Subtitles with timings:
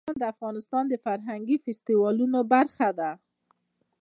[0.09, 3.11] نورستان د افغانستان د فرهنګي فستیوالونو برخه ده.